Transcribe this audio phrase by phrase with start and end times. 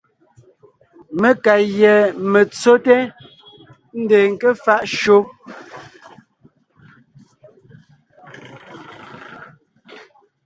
[1.19, 1.95] Mé ka gÿá
[2.31, 2.97] metsóte,
[3.99, 5.17] ńdeen ńké faʼ shÿó.